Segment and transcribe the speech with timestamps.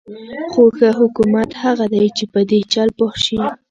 [0.51, 3.39] خو ښه حکومت هغه دی چې په دې چل پوه شي.